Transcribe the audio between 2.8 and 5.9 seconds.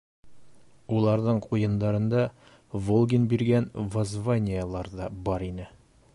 Волгин биргән воззваниелар ҙа бар ине.